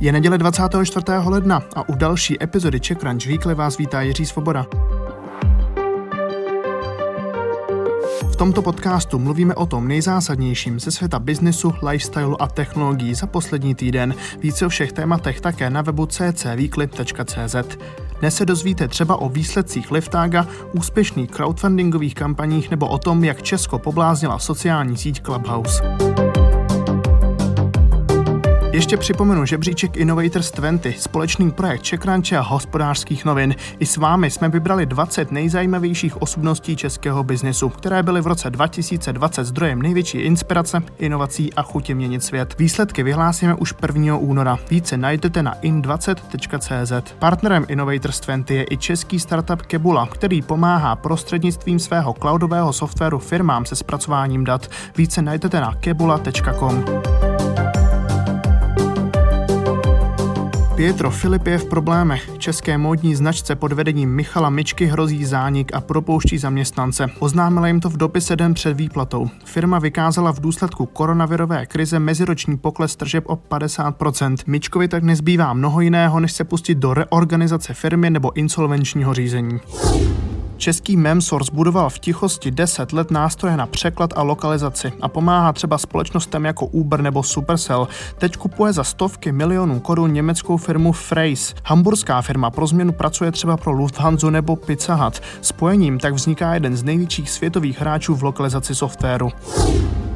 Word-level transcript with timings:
Je 0.00 0.12
neděle 0.12 0.38
24. 0.38 1.04
ledna 1.24 1.62
a 1.76 1.88
u 1.88 1.94
další 1.94 2.42
epizody 2.42 2.80
Czech 2.80 2.98
Crunch 2.98 3.26
Weekly 3.26 3.54
vás 3.54 3.78
vítá 3.78 4.02
Jiří 4.02 4.26
Svoboda. 4.26 4.66
V 8.32 8.36
tomto 8.36 8.62
podcastu 8.62 9.18
mluvíme 9.18 9.54
o 9.54 9.66
tom 9.66 9.88
nejzásadnějším 9.88 10.80
ze 10.80 10.90
světa 10.90 11.18
biznesu, 11.18 11.74
lifestylu 11.90 12.42
a 12.42 12.46
technologií 12.46 13.14
za 13.14 13.26
poslední 13.26 13.74
týden. 13.74 14.14
Více 14.40 14.66
o 14.66 14.68
všech 14.68 14.92
tématech 14.92 15.40
také 15.40 15.70
na 15.70 15.82
webu 15.82 16.06
ccweekly.cz. 16.06 17.56
Dnes 18.20 18.36
se 18.36 18.46
dozvíte 18.46 18.88
třeba 18.88 19.16
o 19.16 19.28
výsledcích 19.28 19.90
Liftaga, 19.90 20.46
úspěšných 20.72 21.30
crowdfundingových 21.30 22.14
kampaních 22.14 22.70
nebo 22.70 22.88
o 22.88 22.98
tom, 22.98 23.24
jak 23.24 23.42
Česko 23.42 23.78
pobláznila 23.78 24.38
sociální 24.38 24.96
síť 24.96 25.22
Clubhouse. 25.22 25.82
Ještě 28.78 28.96
připomenu 28.96 29.44
žebříček 29.44 29.96
Innovators 29.96 30.52
20, 30.52 30.92
společný 30.98 31.50
projekt 31.50 31.82
Čekranče 31.82 32.36
a 32.36 32.40
hospodářských 32.40 33.24
novin. 33.24 33.54
I 33.78 33.86
s 33.86 33.96
vámi 33.96 34.30
jsme 34.30 34.48
vybrali 34.48 34.86
20 34.86 35.32
nejzajímavějších 35.32 36.22
osobností 36.22 36.76
českého 36.76 37.24
biznesu, 37.24 37.68
které 37.68 38.02
byly 38.02 38.20
v 38.20 38.26
roce 38.26 38.50
2020 38.50 39.44
zdrojem 39.44 39.82
největší 39.82 40.18
inspirace, 40.18 40.82
inovací 40.98 41.54
a 41.54 41.62
chutě 41.62 41.94
měnit 41.94 42.24
svět. 42.24 42.54
Výsledky 42.58 43.02
vyhlásíme 43.02 43.54
už 43.54 43.74
1. 43.82 44.16
února. 44.16 44.58
Více 44.70 44.96
najdete 44.96 45.42
na 45.42 45.54
in20.cz. 45.54 47.12
Partnerem 47.18 47.66
Innovators 47.68 48.20
20 48.20 48.50
je 48.50 48.64
i 48.70 48.76
český 48.76 49.20
startup 49.20 49.62
Kebula, 49.62 50.06
který 50.06 50.42
pomáhá 50.42 50.96
prostřednictvím 50.96 51.78
svého 51.78 52.12
cloudového 52.12 52.72
softwaru 52.72 53.18
firmám 53.18 53.64
se 53.64 53.76
zpracováním 53.76 54.44
dat. 54.44 54.66
Více 54.96 55.22
najdete 55.22 55.60
na 55.60 55.74
kebula.com. 55.74 56.84
Pietro 60.78 61.10
Filip 61.10 61.46
je 61.46 61.58
v 61.58 61.64
problémech. 61.64 62.30
České 62.38 62.78
módní 62.78 63.14
značce 63.14 63.56
pod 63.56 63.72
vedením 63.72 64.14
Michala 64.14 64.50
Mičky 64.50 64.86
hrozí 64.86 65.24
zánik 65.24 65.74
a 65.74 65.80
propouští 65.80 66.38
zaměstnance. 66.38 67.06
Oznámila 67.18 67.66
jim 67.66 67.80
to 67.80 67.90
v 67.90 67.96
dopise 67.96 68.36
den 68.36 68.54
před 68.54 68.76
výplatou. 68.76 69.30
Firma 69.44 69.78
vykázala 69.78 70.32
v 70.32 70.40
důsledku 70.40 70.86
koronavirové 70.86 71.66
krize 71.66 71.98
meziroční 71.98 72.56
pokles 72.56 72.96
tržeb 72.96 73.24
o 73.26 73.36
50%. 73.36 74.36
Mičkovi 74.46 74.88
tak 74.88 75.02
nezbývá 75.02 75.52
mnoho 75.52 75.80
jiného, 75.80 76.20
než 76.20 76.32
se 76.32 76.44
pustit 76.44 76.74
do 76.74 76.94
reorganizace 76.94 77.74
firmy 77.74 78.10
nebo 78.10 78.36
insolvenčního 78.36 79.14
řízení. 79.14 79.60
Český 80.58 80.96
Memsource 80.96 81.52
budoval 81.54 81.90
v 81.90 81.98
tichosti 81.98 82.50
10 82.50 82.92
let 82.92 83.10
nástroje 83.10 83.56
na 83.56 83.66
překlad 83.66 84.12
a 84.16 84.22
lokalizaci 84.22 84.92
a 85.00 85.08
pomáhá 85.08 85.52
třeba 85.52 85.78
společnostem 85.78 86.44
jako 86.44 86.66
Uber 86.66 87.02
nebo 87.02 87.22
Supercell. 87.22 87.88
Teď 88.18 88.36
kupuje 88.36 88.72
za 88.72 88.84
stovky 88.84 89.32
milionů 89.32 89.80
korun 89.80 90.12
německou 90.12 90.56
firmu 90.56 90.92
Freys. 90.92 91.54
Hamburská 91.64 92.22
firma 92.22 92.50
pro 92.50 92.66
změnu 92.66 92.92
pracuje 92.92 93.32
třeba 93.32 93.56
pro 93.56 93.72
Lufthansa 93.72 94.30
nebo 94.30 94.56
Pizza 94.56 94.94
Hut. 94.94 95.20
Spojením 95.40 95.98
tak 95.98 96.14
vzniká 96.14 96.54
jeden 96.54 96.76
z 96.76 96.82
největších 96.82 97.30
světových 97.30 97.80
hráčů 97.80 98.14
v 98.14 98.22
lokalizaci 98.22 98.74
softwaru. 98.74 99.32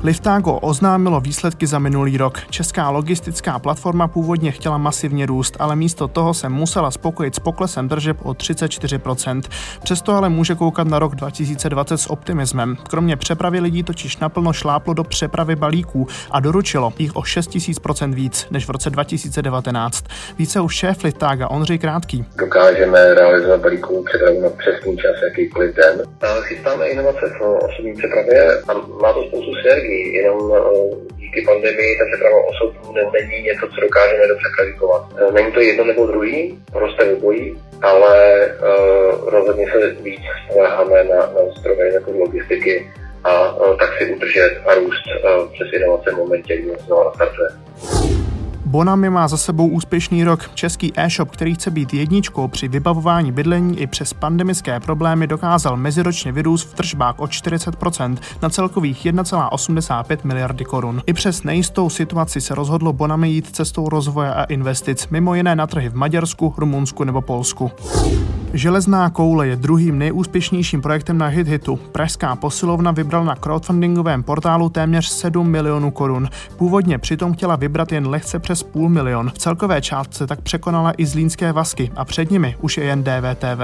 Liftago 0.05 0.59
oznámilo 0.59 1.21
výsledky 1.21 1.67
za 1.67 1.79
minulý 1.79 2.17
rok. 2.17 2.39
Česká 2.51 2.91
logistická 2.91 3.59
platforma 3.59 4.09
původně 4.09 4.51
chtěla 4.51 4.79
masivně 4.79 5.27
růst, 5.27 5.57
ale 5.59 5.77
místo 5.77 6.09
toho 6.09 6.35
se 6.35 6.49
musela 6.49 6.91
spokojit 6.91 7.35
s 7.35 7.39
poklesem 7.39 7.89
držeb 7.89 8.17
o 8.23 8.31
34%. 8.31 9.43
Přesto 9.83 10.13
ale 10.13 10.29
může 10.29 10.55
koukat 10.55 10.89
na 10.89 10.99
rok 10.99 11.15
2020 11.15 11.99
s 11.99 12.11
optimismem. 12.11 12.77
Kromě 12.91 13.17
přepravy 13.17 13.61
lidí 13.61 13.83
totiž 13.83 14.17
naplno 14.17 14.53
šláplo 14.53 14.95
do 14.95 15.05
přepravy 15.05 15.57
balíků 15.57 16.07
a 16.31 16.41
doručilo 16.41 16.93
jich 16.99 17.17
o 17.17 17.21
6000% 17.21 18.15
víc 18.15 18.47
než 18.51 18.67
v 18.67 18.71
roce 18.71 18.91
2019. 18.91 20.05
Více 20.39 20.61
už 20.61 20.75
šéf 20.75 21.05
Liftaga 21.05 21.49
Ondřej 21.49 21.79
Krátký. 21.79 22.25
Dokážeme 22.37 23.15
realizovat 23.15 23.61
balíkovou 23.61 24.05
přepravu 24.05 24.41
na 24.41 24.49
přesný 24.49 24.97
čas, 24.97 25.17
jakýkoliv 25.31 25.75
den. 25.75 26.03
Chystáme 26.43 26.87
inovace 26.87 27.27
v 27.39 27.43
osobní 27.43 27.95
přepravě 27.95 28.63
a 28.69 28.75
má 29.03 29.13
to 29.13 29.23
spoustu 29.29 29.51
synergií 29.63 29.92
není 29.93 30.15
jenom 30.15 30.55
eh, 30.57 30.97
díky 31.17 31.43
pandemii 31.47 31.99
ta 31.99 32.05
přeprava 32.05 32.37
osob 32.49 32.75
není 33.13 33.43
něco, 33.43 33.67
co 33.67 33.81
dokážeme 33.81 34.29
dobře 34.29 34.49
predikovat. 34.57 35.03
Eh, 35.19 35.33
není 35.33 35.53
to 35.53 35.61
jedno 35.61 35.85
nebo 35.85 36.07
druhý, 36.07 36.59
roste 36.73 37.13
obojí, 37.13 37.59
ale 37.83 38.47
uh, 38.47 39.29
rozhodně 39.31 39.67
se 39.73 39.91
víc 40.03 40.21
spoleháme 40.45 41.05
na, 41.05 41.17
na 41.17 41.41
zdroje 41.59 41.93
jako 41.93 42.13
logistiky 42.13 42.91
a 43.25 43.55
tak 43.79 43.99
si 43.99 44.15
udržet 44.15 44.61
a 44.67 44.75
růst 44.75 45.03
přes 45.53 45.69
inovace 45.73 46.11
v 46.11 46.17
momentě, 46.17 46.57
kdy 46.57 46.71
znovu 46.87 47.05
nastartuje. 47.05 47.49
Bonami 48.73 49.11
má 49.11 49.29
za 49.29 49.37
sebou 49.37 49.69
úspěšný 49.69 50.25
rok. 50.25 50.51
Český 50.55 50.93
e-shop, 50.97 51.31
který 51.31 51.55
chce 51.55 51.71
být 51.71 51.95
jedničkou 51.95 52.49
při 52.49 52.69
vybavování 52.69 53.33
bydlení 53.33 53.81
i 53.81 53.87
přes 53.87 54.13
pandemické 54.13 54.81
problémy, 54.81 55.27
dokázal 55.27 55.77
meziročně 55.77 56.33
vyrůst 56.33 56.69
v 56.69 56.75
tržbách 56.75 57.19
o 57.19 57.25
40% 57.25 58.17
na 58.43 58.51
celkových 58.51 59.07
1,85 59.07 60.19
miliardy 60.25 60.65
korun. 60.65 61.03
I 61.07 61.13
přes 61.13 61.43
nejistou 61.43 61.91
situaci 61.91 62.41
se 62.41 62.55
rozhodlo 62.55 62.93
Bonami 62.93 63.31
jít 63.31 63.57
cestou 63.57 63.89
rozvoje 63.89 64.35
a 64.35 64.45
investic, 64.45 65.09
mimo 65.09 65.35
jiné 65.35 65.57
na 65.57 65.67
trhy 65.67 65.89
v 65.89 65.95
Maďarsku, 65.95 66.55
Rumunsku 66.57 67.05
nebo 67.05 67.23
Polsku. 67.23 67.71
Železná 68.55 69.11
koule 69.11 69.49
je 69.49 69.57
druhým 69.57 69.99
nejúspěšnějším 69.99 70.83
projektem 70.83 71.19
na 71.19 71.27
HitHitu. 71.27 71.77
Pražská 71.77 72.37
posilovna 72.37 72.91
vybrala 72.91 73.25
na 73.25 73.35
crowdfundingovém 73.35 74.23
portálu 74.23 74.69
téměř 74.69 75.09
7 75.09 75.51
milionů 75.51 75.91
korun. 75.91 76.29
Původně 76.57 76.99
přitom 76.99 77.33
chtěla 77.33 77.57
vybrat 77.57 77.93
jen 77.93 78.09
lehce 78.09 78.39
přes 78.39 78.63
půl 78.63 78.89
milion. 78.89 79.31
V 79.31 79.39
celkové 79.39 79.83
částce 79.83 80.27
tak 80.27 80.41
překonala 80.41 80.93
i 80.97 81.07
zlínské 81.07 81.53
vasky 81.53 81.91
a 81.97 82.05
před 82.05 82.31
nimi 82.31 82.57
už 82.61 82.77
je 82.77 82.85
jen 82.85 83.05
DVTV 83.05 83.63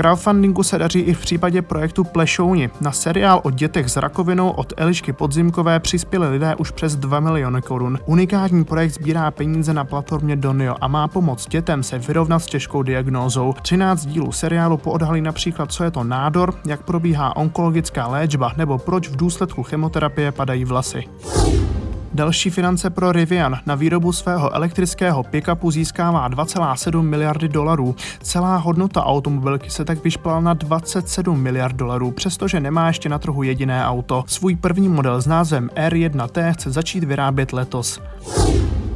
crowdfundingu 0.00 0.62
se 0.62 0.78
daří 0.78 1.00
i 1.00 1.14
v 1.14 1.20
případě 1.20 1.62
projektu 1.62 2.04
Plešouni. 2.04 2.70
Na 2.80 2.92
seriál 2.92 3.40
o 3.44 3.50
dětech 3.50 3.88
s 3.88 3.96
rakovinou 3.96 4.50
od 4.50 4.72
Elišky 4.76 5.12
Podzimkové 5.12 5.80
přispěli 5.80 6.28
lidé 6.28 6.54
už 6.54 6.70
přes 6.70 6.96
2 6.96 7.20
miliony 7.20 7.62
korun. 7.62 7.98
Unikátní 8.06 8.64
projekt 8.64 8.94
sbírá 8.94 9.30
peníze 9.30 9.74
na 9.74 9.84
platformě 9.84 10.36
Donio 10.36 10.76
a 10.80 10.88
má 10.88 11.08
pomoct 11.08 11.48
dětem 11.48 11.82
se 11.82 11.98
vyrovnat 11.98 12.38
s 12.38 12.46
těžkou 12.46 12.82
diagnózou. 12.82 13.54
13 13.62 14.06
dílů 14.06 14.32
seriálu 14.32 14.76
poodhalí 14.76 15.20
například, 15.20 15.72
co 15.72 15.84
je 15.84 15.90
to 15.90 16.04
nádor, 16.04 16.54
jak 16.66 16.82
probíhá 16.82 17.36
onkologická 17.36 18.06
léčba 18.06 18.52
nebo 18.56 18.78
proč 18.78 19.08
v 19.08 19.16
důsledku 19.16 19.62
chemoterapie 19.62 20.32
padají 20.32 20.64
vlasy. 20.64 21.04
Další 22.14 22.50
finance 22.50 22.90
pro 22.90 23.12
Rivian 23.12 23.58
na 23.66 23.74
výrobu 23.74 24.12
svého 24.12 24.54
elektrického 24.54 25.22
pickupu 25.22 25.70
získává 25.70 26.30
2,7 26.30 27.02
miliardy 27.02 27.48
dolarů. 27.48 27.96
Celá 28.22 28.56
hodnota 28.56 29.04
automobilky 29.04 29.70
se 29.70 29.84
tak 29.84 30.04
vyšplala 30.04 30.40
na 30.40 30.54
27 30.54 31.40
miliard 31.40 31.76
dolarů, 31.76 32.10
přestože 32.10 32.60
nemá 32.60 32.86
ještě 32.86 33.08
na 33.08 33.18
trhu 33.18 33.42
jediné 33.42 33.86
auto. 33.86 34.24
Svůj 34.26 34.56
první 34.56 34.88
model 34.88 35.20
s 35.20 35.26
názvem 35.26 35.70
R1T 35.74 36.52
chce 36.52 36.70
začít 36.70 37.04
vyrábět 37.04 37.52
letos. 37.52 38.00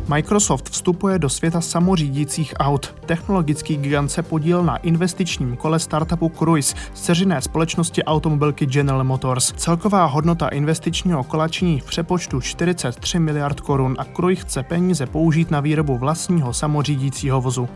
Microsoft 0.08 0.70
vstupuje 0.70 1.18
do 1.18 1.28
světa 1.28 1.60
samořídících 1.60 2.54
aut. 2.56 2.94
Technologický 3.06 3.76
gigant 3.76 4.10
se 4.10 4.22
podíl 4.22 4.64
na 4.64 4.76
investičním 4.76 5.56
kole 5.56 5.78
startupu 5.78 6.32
Cruise 6.38 6.76
z 6.94 7.00
ceřiné 7.00 7.42
společnosti 7.42 8.04
automobilky 8.04 8.66
General 8.66 9.04
Motors. 9.04 9.52
Celková 9.56 10.04
hodnota 10.04 10.48
investičního 10.48 11.24
kola 11.24 11.48
činí 11.48 11.80
v 11.80 11.84
přepočtu 11.84 12.40
43 12.40 13.18
miliard 13.18 13.60
korun 13.60 13.96
a 13.98 14.04
Cruise 14.04 14.42
chce 14.42 14.62
peníze 14.62 15.06
použít 15.06 15.50
na 15.50 15.60
výrobu 15.60 15.98
vlastního 15.98 16.52
samořídícího 16.52 17.40
vozu 17.40 17.68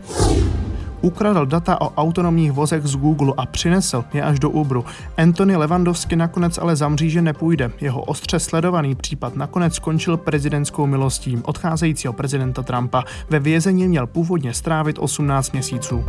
ukradl 1.01 1.45
data 1.45 1.81
o 1.81 1.93
autonomních 1.93 2.51
vozech 2.51 2.85
z 2.85 2.95
Google 2.95 3.33
a 3.37 3.45
přinesl 3.45 4.03
je 4.13 4.23
až 4.23 4.39
do 4.39 4.49
Uberu. 4.49 4.85
Anthony 5.17 5.55
Levandovsky 5.55 6.15
nakonec 6.15 6.57
ale 6.57 6.75
za 6.75 6.89
mříže 6.89 7.21
nepůjde. 7.21 7.71
Jeho 7.81 8.01
ostře 8.01 8.39
sledovaný 8.39 8.95
případ 8.95 9.35
nakonec 9.35 9.75
skončil 9.75 10.17
prezidentskou 10.17 10.87
milostí 10.87 11.37
odcházejícího 11.43 12.13
prezidenta 12.13 12.63
Trumpa. 12.63 13.03
Ve 13.29 13.39
vězení 13.39 13.87
měl 13.87 14.07
původně 14.07 14.53
strávit 14.53 14.99
18 14.99 15.51
měsíců. 15.51 16.05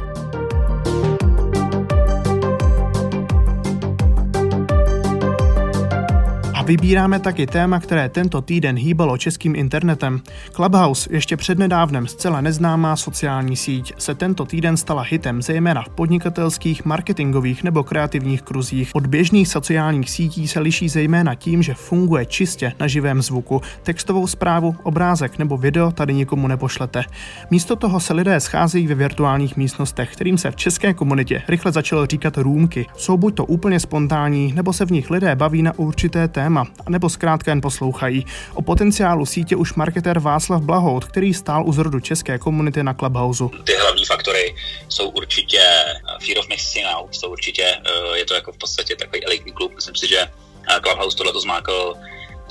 Vybíráme 6.70 7.18
taky 7.18 7.46
téma, 7.46 7.80
které 7.80 8.08
tento 8.08 8.40
týden 8.40 8.76
hýbalo 8.76 9.18
českým 9.18 9.56
internetem. 9.56 10.20
Clubhouse, 10.52 11.10
ještě 11.12 11.36
přednedávnem 11.36 12.06
zcela 12.06 12.40
neznámá 12.40 12.96
sociální 12.96 13.56
síť, 13.56 13.92
se 13.98 14.14
tento 14.14 14.44
týden 14.44 14.76
stala 14.76 15.02
hitem 15.02 15.42
zejména 15.42 15.82
v 15.82 15.88
podnikatelských, 15.88 16.84
marketingových 16.84 17.64
nebo 17.64 17.84
kreativních 17.84 18.42
kruzích. 18.42 18.90
Od 18.94 19.06
běžných 19.06 19.48
sociálních 19.48 20.10
sítí 20.10 20.48
se 20.48 20.60
liší 20.60 20.88
zejména 20.88 21.34
tím, 21.34 21.62
že 21.62 21.74
funguje 21.74 22.26
čistě 22.26 22.72
na 22.80 22.86
živém 22.86 23.22
zvuku. 23.22 23.62
Textovou 23.82 24.26
zprávu, 24.26 24.76
obrázek 24.82 25.38
nebo 25.38 25.56
video 25.56 25.90
tady 25.90 26.14
nikomu 26.14 26.48
nepošlete. 26.48 27.04
Místo 27.50 27.76
toho 27.76 28.00
se 28.00 28.12
lidé 28.12 28.40
scházejí 28.40 28.86
ve 28.86 28.94
virtuálních 28.94 29.56
místnostech, 29.56 30.12
kterým 30.12 30.38
se 30.38 30.50
v 30.50 30.56
české 30.56 30.94
komunitě 30.94 31.42
rychle 31.48 31.72
začalo 31.72 32.06
říkat 32.06 32.38
růmky. 32.38 32.86
Jsou 32.96 33.16
buď 33.16 33.34
to 33.34 33.44
úplně 33.44 33.80
spontánní, 33.80 34.52
nebo 34.52 34.72
se 34.72 34.86
v 34.86 34.90
nich 34.90 35.10
lidé 35.10 35.36
baví 35.36 35.62
na 35.62 35.78
určité 35.78 36.28
téma 36.28 36.59
zdarma, 36.64 36.88
nebo 36.88 37.08
zkrátka 37.08 37.50
jen 37.50 37.60
poslouchají. 37.60 38.26
O 38.54 38.62
potenciálu 38.62 39.26
sítě 39.26 39.56
už 39.56 39.74
marketér 39.74 40.18
Václav 40.18 40.62
Blahout, 40.62 41.04
který 41.04 41.34
stál 41.34 41.66
u 41.66 41.72
zrodu 41.72 42.00
české 42.00 42.38
komunity 42.38 42.82
na 42.82 42.94
Clubhouse. 42.94 43.44
Ty 43.64 43.72
hlavní 43.74 44.04
faktory 44.04 44.54
jsou 44.88 45.08
určitě 45.08 45.60
eh, 45.60 46.24
fear 46.26 46.38
of 46.38 46.48
missing 46.48 46.86
out, 46.96 47.14
jsou 47.14 47.30
určitě, 47.30 47.62
eh, 47.62 48.18
je 48.18 48.24
to 48.24 48.34
jako 48.34 48.52
v 48.52 48.58
podstatě 48.58 48.96
takový 48.96 49.24
elitní 49.24 49.52
klub. 49.52 49.72
Myslím 49.74 49.96
si, 49.96 50.08
že 50.08 50.18
eh, 50.18 50.80
Clubhouse 50.80 51.16
tohle 51.16 51.32
to 51.32 51.40
zmákl 51.40 51.94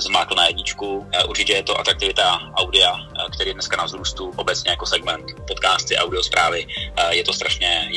zmákl 0.00 0.34
na 0.34 0.46
jedničku. 0.46 1.06
Eh, 1.12 1.24
určitě 1.24 1.52
je 1.52 1.62
to 1.62 1.80
atraktivita 1.80 2.40
audia, 2.54 2.92
eh, 2.96 3.30
který 3.34 3.50
je 3.50 3.54
dneska 3.54 3.76
na 3.76 3.84
vzrůstu 3.84 4.32
obecně 4.36 4.70
jako 4.70 4.86
segment 4.86 5.24
podcasty, 5.48 5.96
audio 5.96 6.22
zprávy. 6.22 6.66
Eh, 6.96 7.14
je 7.14 7.24
to 7.24 7.32
strašně 7.32 7.88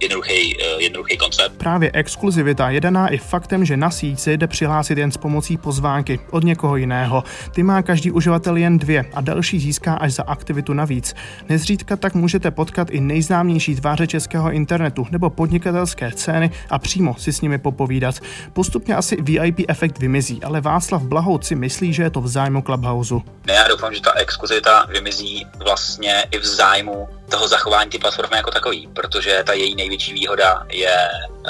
jednoduchý, 0.00 0.56
jednoduchý 0.78 1.16
koncept. 1.16 1.58
Právě 1.58 1.90
exkluzivita 1.94 2.70
je 2.70 2.80
daná 2.80 3.08
i 3.08 3.18
faktem, 3.18 3.64
že 3.64 3.76
na 3.76 3.90
se 3.96 4.32
jde 4.32 4.46
přihlásit 4.46 4.98
jen 4.98 5.12
s 5.12 5.16
pomocí 5.16 5.56
pozvánky 5.56 6.20
od 6.30 6.44
někoho 6.44 6.76
jiného. 6.76 7.24
Ty 7.52 7.62
má 7.62 7.82
každý 7.82 8.10
uživatel 8.10 8.56
jen 8.56 8.78
dvě 8.78 9.04
a 9.14 9.20
další 9.20 9.58
získá 9.58 9.94
až 9.94 10.12
za 10.12 10.22
aktivitu 10.22 10.72
navíc. 10.72 11.14
Nezřídka 11.48 11.96
tak 11.96 12.14
můžete 12.14 12.50
potkat 12.50 12.90
i 12.90 13.00
nejznámější 13.00 13.76
tváře 13.76 14.06
českého 14.06 14.52
internetu 14.52 15.06
nebo 15.10 15.30
podnikatelské 15.30 16.10
scény 16.10 16.50
a 16.70 16.78
přímo 16.78 17.14
si 17.18 17.32
s 17.32 17.40
nimi 17.40 17.58
popovídat. 17.58 18.14
Postupně 18.52 18.96
asi 18.96 19.16
VIP 19.22 19.60
efekt 19.68 19.98
vymizí, 19.98 20.42
ale 20.42 20.60
Václav 20.60 21.02
Blahout 21.02 21.44
si 21.46 21.54
myslí, 21.54 21.92
že 21.92 22.02
je 22.02 22.10
to 22.10 22.20
v 22.20 22.28
zájmu 22.28 22.62
Clubhouse. 22.62 23.14
Ne, 23.46 23.54
já 23.54 23.68
doufám, 23.68 23.94
že 23.94 24.00
ta 24.00 24.12
exkluzivita 24.12 24.86
vymizí 24.88 25.46
vlastně 25.58 26.26
i 26.30 26.38
v 26.38 26.46
zájmu 26.46 27.08
toho 27.30 27.48
zachování 27.48 27.90
ty 27.90 27.98
platformy 27.98 28.36
jako 28.36 28.50
takový, 28.50 28.88
protože 28.94 29.42
ta 29.46 29.52
její 29.52 29.74
největší 29.74 30.12
výhoda 30.12 30.66
je, 30.72 31.08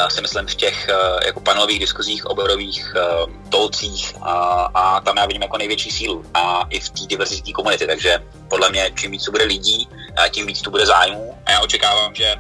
si 0.09 0.21
myslím, 0.21 0.47
v 0.47 0.55
těch 0.55 0.89
eh, 0.89 1.27
jako 1.27 1.41
panelových 1.41 1.79
diskuzích, 1.79 2.27
oborových 2.27 2.95
eh, 2.97 3.01
tolcích 3.49 4.15
a, 4.23 4.33
a 4.75 5.01
tam 5.01 5.17
já 5.17 5.27
vidím 5.27 5.43
jako 5.43 5.59
největší 5.59 5.91
sílu 5.91 6.25
a 6.35 6.67
i 6.71 6.81
v 6.81 6.91
té 6.91 7.07
diverzitní 7.07 7.53
komunity, 7.53 7.87
takže 7.87 8.19
podle 8.49 8.71
mě 8.71 8.91
čím 8.95 9.11
víc 9.11 9.25
tu 9.25 9.33
bude 9.33 9.45
lidí, 9.45 9.89
tím 10.31 10.47
víc 10.47 10.63
tu 10.63 10.71
bude 10.71 10.87
zájmu 10.87 11.35
a 11.47 11.51
já 11.51 11.61
očekávám, 11.61 12.15
že 12.15 12.35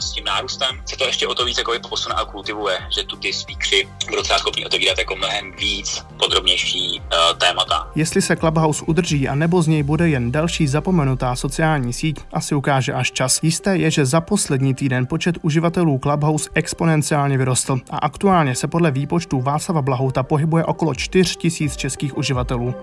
s 0.00 0.12
tím 0.12 0.24
nárůstem 0.24 0.82
se 0.86 0.96
to 0.96 1.06
ještě 1.06 1.26
o 1.26 1.34
to 1.34 1.44
víc 1.44 1.58
jako 1.58 1.72
posune 1.88 2.14
a 2.14 2.24
kultivuje, 2.24 2.78
že 2.90 3.02
tu 3.02 3.16
ty 3.16 3.32
speakři 3.32 3.88
budou 4.10 4.22
třeba 4.22 4.38
schopni 4.38 4.66
otevírat 4.66 4.98
jako 4.98 5.16
mnohem 5.16 5.52
víc 5.56 6.04
podrobnější 6.18 7.00
uh, 7.00 7.38
témata. 7.38 7.90
Jestli 7.94 8.22
se 8.22 8.36
Clubhouse 8.36 8.84
udrží 8.86 9.28
a 9.28 9.34
nebo 9.34 9.62
z 9.62 9.66
něj 9.66 9.82
bude 9.82 10.08
jen 10.08 10.32
další 10.32 10.66
zapomenutá 10.66 11.36
sociální 11.36 11.92
síť, 11.92 12.20
asi 12.32 12.54
ukáže 12.54 12.92
až 12.92 13.12
čas. 13.12 13.40
Jisté 13.42 13.76
je, 13.76 13.90
že 13.90 14.06
za 14.06 14.20
poslední 14.20 14.74
týden 14.74 15.06
počet 15.06 15.34
uživatelů 15.42 15.98
Clubhouse 16.02 16.50
exponenciálně 16.54 17.38
vyrostl 17.38 17.78
a 17.90 17.98
aktuálně 17.98 18.54
se 18.54 18.68
podle 18.68 18.90
výpočtu 18.90 19.40
Václava 19.40 19.82
Blahouta 19.82 20.22
pohybuje 20.22 20.64
okolo 20.64 20.94
4000 20.94 21.76
českých 21.76 22.16
uživatelů. 22.16 22.74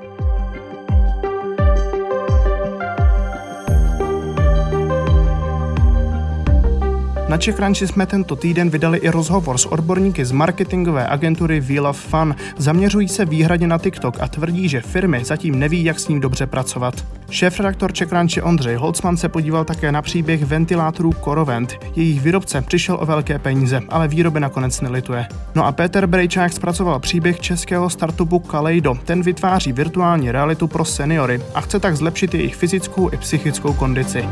Na 7.30 7.38
Čechranči 7.38 7.88
jsme 7.88 8.06
tento 8.06 8.36
týden 8.36 8.70
vydali 8.70 8.98
i 8.98 9.10
rozhovor 9.10 9.58
s 9.58 9.66
odborníky 9.66 10.26
z 10.26 10.32
marketingové 10.32 11.08
agentury 11.08 11.60
We 11.60 11.80
Love 11.80 12.00
Fun. 12.00 12.36
Zaměřují 12.58 13.08
se 13.08 13.26
výhradně 13.26 13.68
na 13.68 13.78
TikTok 13.78 14.18
a 14.20 14.28
tvrdí, 14.28 14.70
že 14.70 14.82
firmy 14.82 15.26
zatím 15.26 15.60
neví, 15.60 15.84
jak 15.84 16.00
s 16.00 16.08
ním 16.08 16.20
dobře 16.20 16.46
pracovat. 16.46 17.06
Šéf-redaktor 17.30 17.94
Čekranči 17.94 18.42
Ondřej 18.42 18.76
Holcman 18.76 19.18
se 19.18 19.30
podíval 19.30 19.66
také 19.66 19.92
na 19.92 20.02
příběh 20.02 20.46
ventilátorů 20.46 21.14
Corovent. 21.24 21.74
Jejich 21.96 22.22
výrobce 22.22 22.62
přišel 22.62 22.98
o 23.02 23.06
velké 23.06 23.40
peníze, 23.40 23.82
ale 23.90 24.08
výroby 24.08 24.40
nakonec 24.40 24.82
nelituje. 24.82 25.28
No 25.56 25.66
a 25.66 25.72
Peter 25.72 26.08
Brejčák 26.08 26.54
zpracoval 26.54 27.00
příběh 27.00 27.40
českého 27.40 27.90
startupu 27.90 28.40
Kaleido. 28.40 28.96
Ten 29.06 29.22
vytváří 29.22 29.74
virtuální 29.74 30.32
realitu 30.32 30.68
pro 30.68 30.86
seniory 30.86 31.42
a 31.54 31.62
chce 31.62 31.80
tak 31.80 31.96
zlepšit 31.96 32.34
jejich 32.34 32.56
fyzickou 32.56 33.14
i 33.14 33.18
psychickou 33.18 33.74
kondici. 33.74 34.26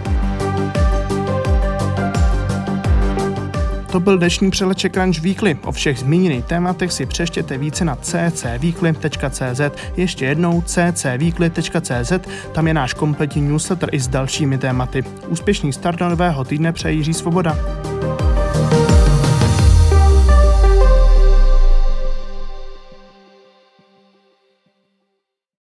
To 3.93 3.99
byl 3.99 4.17
dnešní 4.17 4.51
přelet 4.51 4.79
Crunch 4.79 5.19
Weekly. 5.19 5.57
O 5.65 5.71
všech 5.71 5.99
zmíněných 5.99 6.45
tématech 6.45 6.91
si 6.93 7.05
přeštěte 7.05 7.57
více 7.57 7.85
na 7.85 7.95
ccweekly.cz. 7.95 9.61
Ještě 9.97 10.25
jednou 10.25 10.61
ccweekly.cz, 10.61 12.11
tam 12.51 12.67
je 12.67 12.73
náš 12.73 12.93
kompletní 12.93 13.41
newsletter 13.41 13.89
i 13.91 13.99
s 13.99 14.07
dalšími 14.07 14.57
tématy. 14.57 15.03
Úspěšný 15.27 15.73
start 15.73 15.99
nového 15.99 16.43
týdne 16.43 16.71
přejí 16.71 16.97
Jiří 16.97 17.13
Svoboda. 17.13 17.57